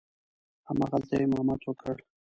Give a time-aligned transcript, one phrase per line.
[0.67, 1.95] همغلته یې امامت وکړ.